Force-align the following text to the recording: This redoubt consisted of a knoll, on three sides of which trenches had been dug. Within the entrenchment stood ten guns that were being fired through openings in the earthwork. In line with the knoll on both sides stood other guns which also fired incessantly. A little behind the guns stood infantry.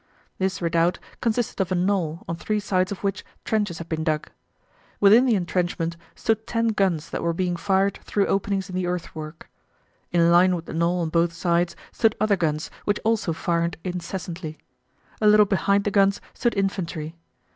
This 0.39 0.63
redoubt 0.63 0.97
consisted 1.21 1.61
of 1.61 1.71
a 1.71 1.75
knoll, 1.75 2.25
on 2.27 2.35
three 2.35 2.59
sides 2.59 2.91
of 2.91 3.03
which 3.03 3.23
trenches 3.45 3.77
had 3.77 3.87
been 3.87 4.03
dug. 4.03 4.31
Within 4.99 5.27
the 5.27 5.35
entrenchment 5.35 5.95
stood 6.15 6.47
ten 6.47 6.69
guns 6.69 7.11
that 7.11 7.21
were 7.21 7.33
being 7.35 7.55
fired 7.55 7.99
through 8.03 8.25
openings 8.25 8.67
in 8.67 8.73
the 8.75 8.87
earthwork. 8.87 9.47
In 10.11 10.31
line 10.31 10.55
with 10.55 10.65
the 10.65 10.73
knoll 10.73 11.01
on 11.01 11.09
both 11.09 11.33
sides 11.33 11.75
stood 11.91 12.15
other 12.19 12.35
guns 12.35 12.71
which 12.83 12.99
also 13.05 13.31
fired 13.31 13.77
incessantly. 13.83 14.57
A 15.21 15.27
little 15.27 15.45
behind 15.45 15.83
the 15.83 15.91
guns 15.91 16.19
stood 16.33 16.55
infantry. 16.55 17.15